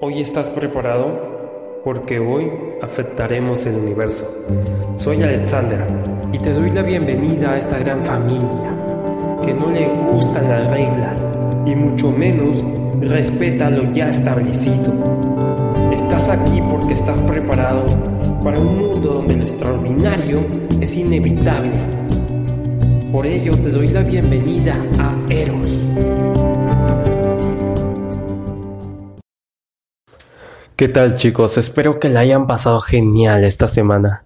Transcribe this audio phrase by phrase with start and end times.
[0.00, 4.32] Hoy estás preparado porque hoy afectaremos el universo.
[4.94, 5.84] Soy Alexander
[6.32, 8.76] y te doy la bienvenida a esta gran familia
[9.44, 11.26] que no le gustan las reglas
[11.66, 12.64] y mucho menos
[13.00, 14.92] respeta lo ya establecido.
[15.92, 17.84] Estás aquí porque estás preparado
[18.44, 20.46] para un mundo donde lo extraordinario
[20.80, 21.74] es inevitable.
[23.10, 26.27] Por ello te doy la bienvenida a Eros.
[30.78, 31.58] ¿Qué tal chicos?
[31.58, 34.24] Espero que la hayan pasado genial esta semana.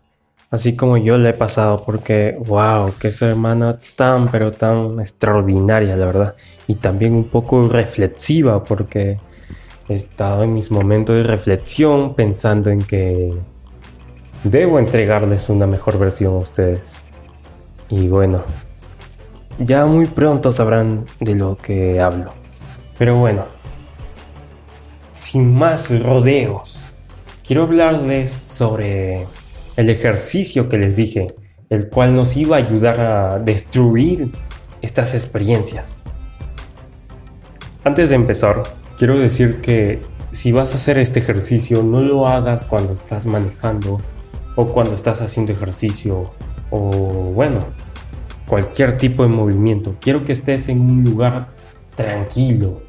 [0.50, 6.04] Así como yo la he pasado porque, wow, qué semana tan pero tan extraordinaria, la
[6.04, 6.34] verdad.
[6.66, 9.16] Y también un poco reflexiva porque
[9.88, 13.34] he estado en mis momentos de reflexión pensando en que
[14.44, 17.06] debo entregarles una mejor versión a ustedes.
[17.88, 18.42] Y bueno,
[19.58, 22.34] ya muy pronto sabrán de lo que hablo.
[22.98, 23.46] Pero bueno,
[25.22, 26.76] sin más rodeos,
[27.46, 29.28] quiero hablarles sobre
[29.76, 31.36] el ejercicio que les dije,
[31.70, 34.32] el cual nos iba a ayudar a destruir
[34.82, 36.02] estas experiencias.
[37.84, 38.64] Antes de empezar,
[38.98, 40.00] quiero decir que
[40.32, 44.00] si vas a hacer este ejercicio, no lo hagas cuando estás manejando
[44.56, 46.32] o cuando estás haciendo ejercicio
[46.70, 46.80] o
[47.32, 47.60] bueno,
[48.48, 49.94] cualquier tipo de movimiento.
[50.00, 51.50] Quiero que estés en un lugar
[51.94, 52.82] tranquilo,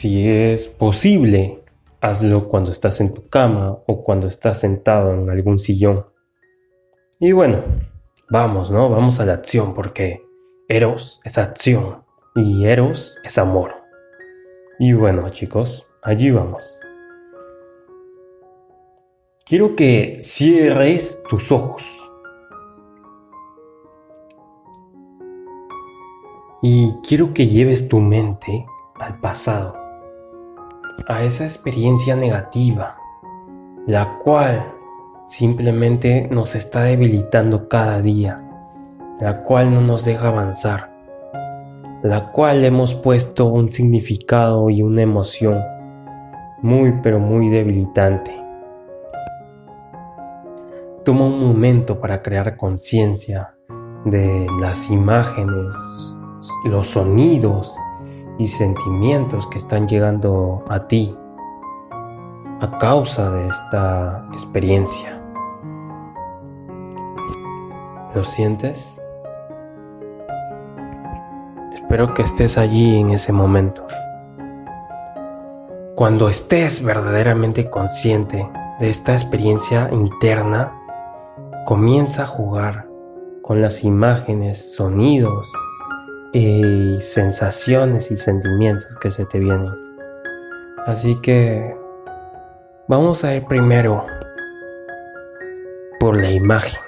[0.00, 1.62] si es posible,
[2.00, 6.06] hazlo cuando estás en tu cama o cuando estás sentado en algún sillón.
[7.18, 7.62] Y bueno,
[8.30, 8.88] vamos, ¿no?
[8.88, 10.22] Vamos a la acción porque
[10.70, 12.02] Eros es acción
[12.34, 13.74] y Eros es amor.
[14.78, 16.80] Y bueno, chicos, allí vamos.
[19.44, 21.84] Quiero que cierres tus ojos.
[26.62, 28.64] Y quiero que lleves tu mente
[28.98, 29.79] al pasado
[31.06, 32.96] a esa experiencia negativa,
[33.86, 34.74] la cual
[35.26, 38.36] simplemente nos está debilitando cada día,
[39.20, 40.92] la cual no nos deja avanzar,
[42.02, 45.60] la cual hemos puesto un significado y una emoción
[46.62, 48.32] muy pero muy debilitante.
[51.04, 53.54] Toma un momento para crear conciencia
[54.04, 55.74] de las imágenes,
[56.64, 57.74] los sonidos
[58.40, 61.14] y sentimientos que están llegando a ti
[62.60, 65.20] a causa de esta experiencia.
[68.14, 69.02] ¿Lo sientes?
[71.74, 73.86] Espero que estés allí en ese momento.
[75.94, 78.48] Cuando estés verdaderamente consciente
[78.78, 80.72] de esta experiencia interna,
[81.66, 82.88] comienza a jugar
[83.42, 85.52] con las imágenes, sonidos
[86.32, 89.74] y sensaciones y sentimientos que se te vienen.
[90.86, 91.74] Así que
[92.88, 94.06] vamos a ir primero
[95.98, 96.80] por la imagen.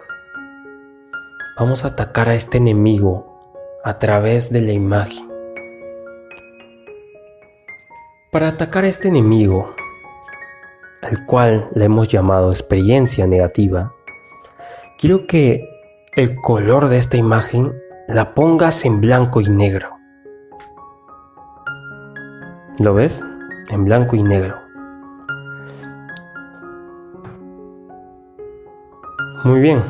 [1.59, 5.29] Vamos a atacar a este enemigo a través de la imagen.
[8.31, 9.75] Para atacar a este enemigo,
[11.03, 13.93] al cual le hemos llamado experiencia negativa,
[14.97, 15.69] quiero que
[16.15, 17.82] el color de esta imagen
[18.13, 19.89] la pongas en blanco y negro.
[22.79, 23.25] ¿Lo ves?
[23.71, 24.57] En blanco y negro.
[29.45, 29.83] Muy bien.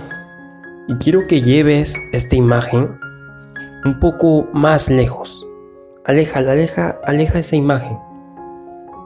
[0.86, 2.96] Y quiero que lleves esta imagen
[3.84, 5.44] un poco más lejos.
[6.04, 7.98] Aleja, aleja, aleja esa imagen.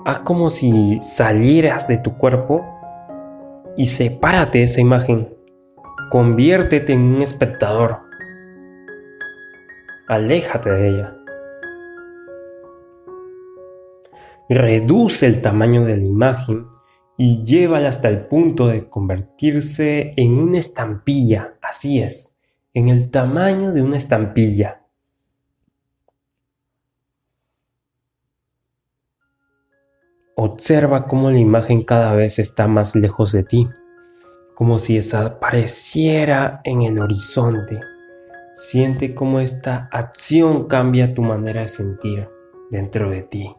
[0.05, 2.65] Haz como si salieras de tu cuerpo
[3.79, 5.35] y sepárate de esa imagen.
[6.11, 8.06] Conviértete en un espectador
[10.09, 11.17] aléjate de ella.
[14.49, 16.67] Reduce el tamaño de la imagen
[17.19, 22.39] y llévala hasta el punto de convertirse en una estampilla, así es,
[22.75, 24.83] en el tamaño de una estampilla.
[30.37, 33.69] Observa cómo la imagen cada vez está más lejos de ti,
[34.55, 37.81] como si desapareciera en el horizonte.
[38.59, 42.27] Siente cómo esta acción cambia tu manera de sentir
[42.71, 43.55] dentro de ti.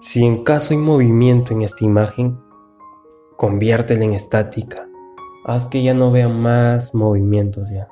[0.00, 2.36] Si en caso hay movimiento en esta imagen,
[3.36, 4.88] conviértela en estática.
[5.44, 7.86] Haz que ya no vea más movimientos ya.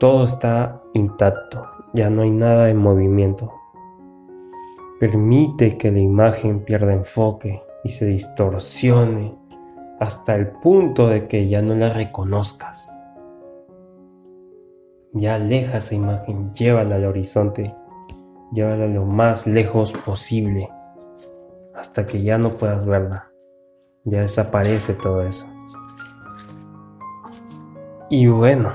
[0.00, 3.52] Todo está intacto, ya no hay nada de movimiento.
[4.98, 9.38] Permite que la imagen pierda enfoque y se distorsione
[10.00, 13.01] hasta el punto de que ya no la reconozcas.
[15.12, 17.74] Ya aleja esa imagen, llévala al horizonte
[18.52, 20.68] Llévala lo más lejos posible
[21.74, 23.30] hasta que ya no puedas verla.
[24.04, 25.46] Ya desaparece todo eso.
[28.10, 28.72] Y bueno,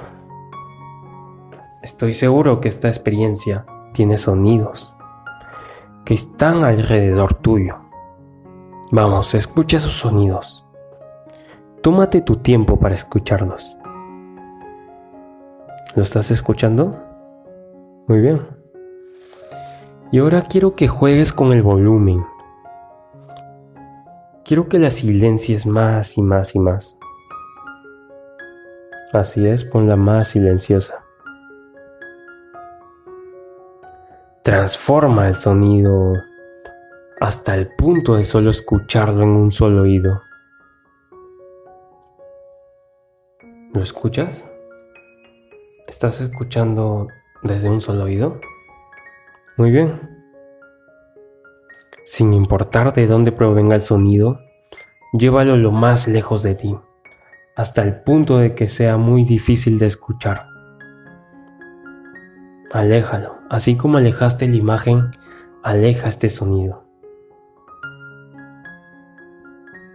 [1.84, 4.96] estoy seguro que esta experiencia tiene sonidos
[6.04, 7.76] que están alrededor tuyo.
[8.92, 10.66] Vamos, escucha esos sonidos.
[11.84, 13.78] Tómate tu tiempo para escucharlos.
[15.98, 16.96] ¿Lo estás escuchando?
[18.08, 18.40] Muy bien.
[20.12, 22.24] Y ahora quiero que juegues con el volumen.
[24.46, 27.00] Quiero que la silencies más y más y más.
[29.12, 31.04] Así es, ponla más silenciosa.
[34.44, 36.14] Transforma el sonido
[37.20, 40.22] hasta el punto de solo escucharlo en un solo oído.
[43.74, 44.48] ¿Lo escuchas?
[45.88, 47.08] ¿Estás escuchando
[47.44, 48.42] desde un solo oído?
[49.56, 50.02] Muy bien.
[52.06, 54.38] Sin importar de dónde provenga el sonido,
[55.14, 56.78] llévalo lo más lejos de ti,
[57.56, 60.48] hasta el punto de que sea muy difícil de escuchar.
[62.74, 65.12] Aléjalo, así como alejaste la imagen,
[65.64, 66.84] aleja este sonido.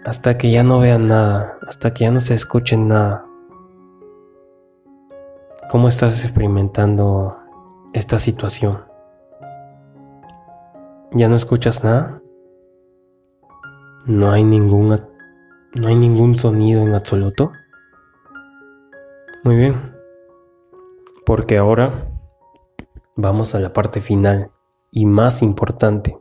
[0.06, 3.26] Hasta que ya no vean nada, hasta que ya no se escuchen nada.
[5.70, 7.36] ¿Cómo estás experimentando
[7.94, 8.84] esta situación?
[11.12, 12.20] ¿Ya no escuchas nada?
[14.06, 17.52] ¿No hay, ningún, ¿No hay ningún sonido en absoluto?
[19.44, 19.94] Muy bien.
[21.24, 22.08] Porque ahora
[23.16, 24.50] vamos a la parte final
[24.90, 26.18] y más importante.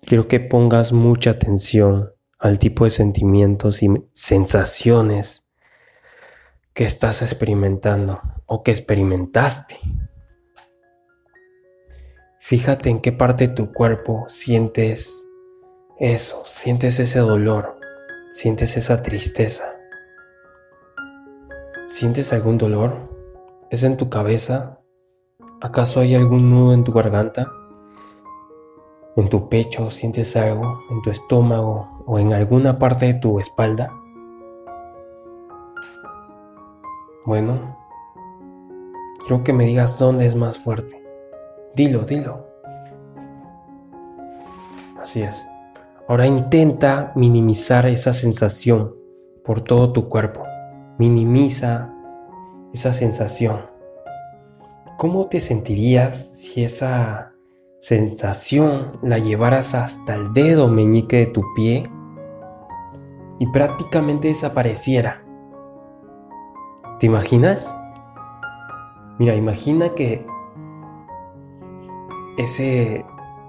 [0.00, 5.43] Quiero que pongas mucha atención al tipo de sentimientos y sensaciones
[6.74, 9.78] que estás experimentando o que experimentaste
[12.46, 15.26] Fíjate en qué parte de tu cuerpo sientes
[15.98, 17.78] eso, sientes ese dolor,
[18.28, 19.64] sientes esa tristeza.
[21.86, 23.08] ¿Sientes algún dolor?
[23.70, 24.78] ¿Es en tu cabeza?
[25.62, 27.50] ¿Acaso hay algún nudo en tu garganta?
[29.16, 30.82] ¿En tu pecho sientes algo?
[30.90, 32.04] ¿En tu estómago?
[32.04, 33.90] ¿O en alguna parte de tu espalda?
[37.26, 37.78] Bueno,
[39.20, 41.02] quiero que me digas dónde es más fuerte.
[41.74, 42.46] Dilo, dilo.
[45.00, 45.48] Así es.
[46.06, 48.94] Ahora intenta minimizar esa sensación
[49.42, 50.42] por todo tu cuerpo.
[50.98, 51.94] Minimiza
[52.74, 53.70] esa sensación.
[54.98, 57.32] ¿Cómo te sentirías si esa
[57.80, 61.84] sensación la llevaras hasta el dedo meñique de tu pie
[63.38, 65.23] y prácticamente desapareciera?
[67.04, 67.76] ¿Te imaginas?
[69.18, 70.24] Mira, imagina que
[72.38, 73.04] ese,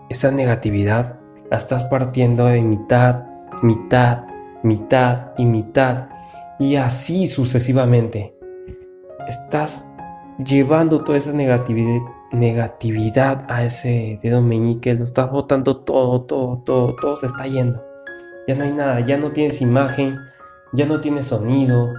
[0.09, 3.23] esa negatividad la estás partiendo de mitad,
[3.61, 4.25] mitad,
[4.61, 6.09] mitad y mitad
[6.59, 8.35] y así sucesivamente.
[9.25, 9.89] Estás
[10.37, 12.01] llevando toda esa negatividad,
[12.33, 17.81] negatividad a ese dedo meñique, lo estás botando todo, todo, todo, todo se está yendo.
[18.49, 20.17] Ya no hay nada, ya no tienes imagen,
[20.73, 21.93] ya no tienes sonido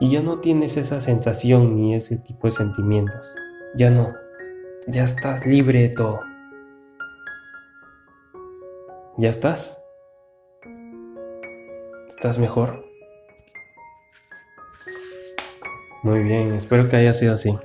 [0.00, 3.36] y ya no tienes esa sensación ni ese tipo de sentimientos.
[3.76, 4.14] Ya no,
[4.86, 6.20] ya estás libre de todo.
[9.18, 9.84] ¿Ya estás?
[12.08, 12.84] ¿Estás mejor?
[16.02, 17.56] Muy bien, espero que haya sido así.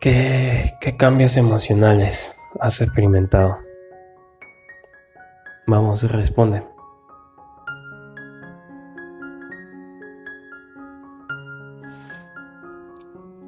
[0.00, 3.58] ¿Qué, cambios emocionales has experimentado?
[5.66, 6.73] Vamos, responde.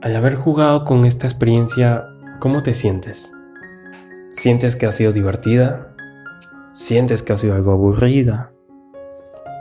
[0.06, 2.06] Al haber jugado con esta experiencia,
[2.38, 3.32] ¿cómo te sientes?
[4.34, 5.96] ¿Sientes que ha sido divertida?
[6.70, 8.52] ¿Sientes que ha sido algo aburrida?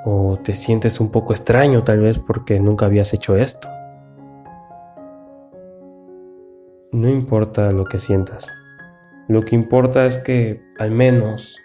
[0.05, 3.67] ¿O te sientes un poco extraño tal vez porque nunca habías hecho esto?
[6.91, 8.53] No importa lo que sientas.
[9.27, 11.57] Lo que importa es que al menos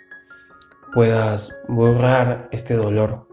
[0.94, 3.28] puedas borrar este dolor.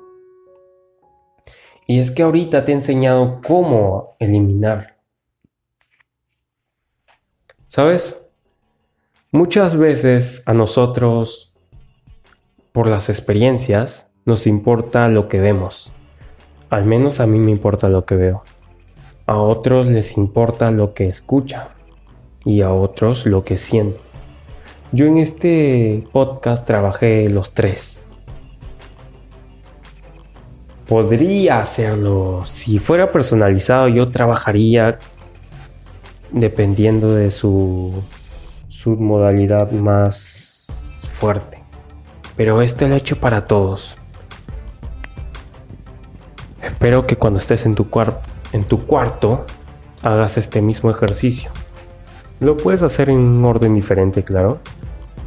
[1.87, 4.96] Y es que ahorita te he enseñado cómo eliminar.
[7.67, 8.31] ¿Sabes?
[9.33, 11.53] Muchas veces a nosotros,
[12.71, 15.91] por las experiencias, nos importa lo que vemos.
[16.69, 18.43] Al menos a mí me importa lo que veo.
[19.25, 21.67] A otros les importa lo que escuchan
[22.45, 24.01] y a otros lo que sienten.
[24.93, 28.05] Yo en este podcast trabajé los tres.
[30.87, 32.43] Podría hacerlo.
[32.45, 34.99] Si fuera personalizado, yo trabajaría
[36.31, 37.93] dependiendo de su
[38.77, 41.63] su modalidad más fuerte.
[42.35, 43.97] Pero este lo he hecho para todos.
[46.61, 47.87] Espero que cuando estés en tu,
[48.53, 49.45] en tu cuarto
[50.03, 51.49] hagas este mismo ejercicio.
[52.39, 54.59] Lo puedes hacer en un orden diferente, claro.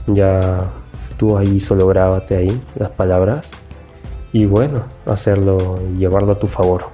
[0.06, 0.70] Ya
[1.16, 3.50] tú ahí solo grábate ahí las palabras.
[4.32, 6.84] Y bueno, hacerlo y llevarlo a tu favor.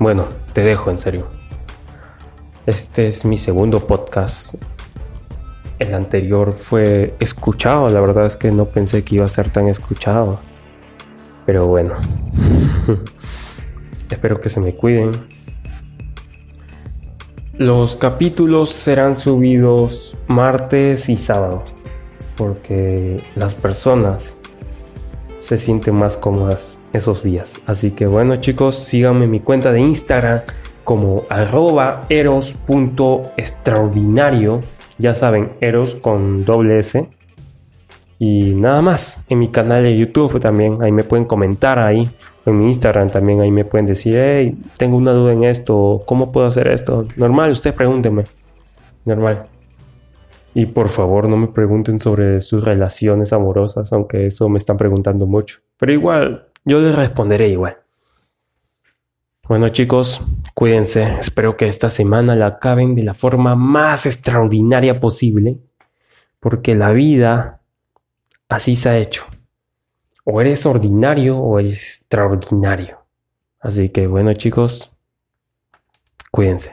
[0.00, 1.41] Bueno, te dejo en serio.
[2.64, 4.54] Este es mi segundo podcast.
[5.80, 9.66] El anterior fue escuchado, la verdad es que no pensé que iba a ser tan
[9.66, 10.38] escuchado.
[11.44, 11.94] Pero bueno,
[14.10, 15.10] espero que se me cuiden.
[17.58, 21.64] Los capítulos serán subidos martes y sábado,
[22.36, 24.36] porque las personas
[25.38, 27.60] se sienten más cómodas esos días.
[27.66, 30.42] Así que bueno chicos, síganme en mi cuenta de Instagram
[30.84, 34.60] como arroba eros.extraordinario.
[34.98, 37.08] Ya saben, eros con doble S.
[38.18, 42.08] Y nada más, en mi canal de YouTube también, ahí me pueden comentar ahí
[42.44, 46.32] en mi Instagram también ahí me pueden decir, hey, tengo una duda en esto, ¿cómo
[46.32, 47.06] puedo hacer esto?
[47.16, 48.24] Normal, usted pregúnteme.
[49.04, 49.46] Normal.
[50.54, 55.26] Y por favor no me pregunten sobre sus relaciones amorosas, aunque eso me están preguntando
[55.26, 55.60] mucho.
[55.78, 57.78] Pero igual, yo les responderé igual.
[59.48, 60.20] Bueno chicos,
[60.54, 61.18] cuídense.
[61.18, 65.58] Espero que esta semana la acaben de la forma más extraordinaria posible.
[66.40, 67.60] Porque la vida
[68.48, 69.24] así se ha hecho
[70.24, 73.04] o eres ordinario o extraordinario.
[73.60, 74.92] Así que bueno chicos,
[76.30, 76.72] cuídense.